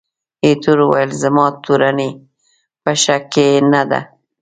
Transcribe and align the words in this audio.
ایټور 0.45 0.79
وویل، 0.83 1.11
زما 1.23 1.45
تورني 1.63 2.09
په 2.83 2.91
شک 3.03 3.23
کې 3.33 3.47
نه 3.73 3.81
ده. 3.89 3.99